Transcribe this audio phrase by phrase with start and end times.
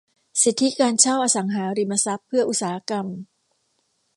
[0.41, 3.05] สิทธิการเช่าอสังหาริมทรัพย์เพื่ออุตสาหกรรม